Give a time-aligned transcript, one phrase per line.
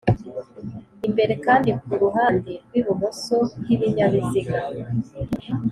[1.07, 4.57] imbere kandi ku ruhande rw'ibumoso h'ibinyabiziga